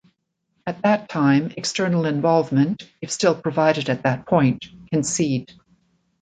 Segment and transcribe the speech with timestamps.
[0.65, 5.51] At that time, external involvement, if still provided at that point, can cede.